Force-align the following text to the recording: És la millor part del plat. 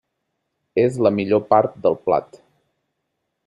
És 0.83 0.97
la 1.07 1.11
millor 1.19 1.43
part 1.51 1.77
del 1.85 2.01
plat. 2.09 2.41